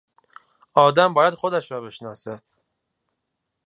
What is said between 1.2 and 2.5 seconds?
خودش رابشناسد.